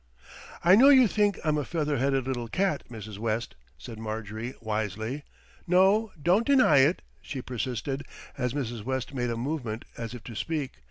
"I 0.63 0.75
know 0.75 0.89
you 0.89 1.07
think 1.07 1.37
I'm 1.43 1.59
a 1.59 1.63
feather 1.63 1.97
headed 1.97 2.25
little 2.27 2.47
cat, 2.47 2.83
Mrs. 2.89 3.19
West," 3.19 3.53
said 3.77 3.99
Marjorie 3.99 4.55
wisely. 4.59 5.23
"No, 5.67 6.11
don't 6.19 6.47
deny 6.47 6.77
it," 6.79 7.03
she 7.21 7.39
persisted, 7.39 8.03
as 8.35 8.53
Mrs. 8.55 8.83
West 8.83 9.13
made 9.13 9.29
a 9.29 9.37
movement 9.37 9.85
as 9.99 10.15
if 10.15 10.23
to 10.23 10.35
speak. 10.35 10.71